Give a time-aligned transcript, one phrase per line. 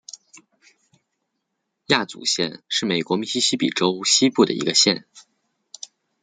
[1.85, 5.05] 亚祖县是美国密西西比州西部的一个县。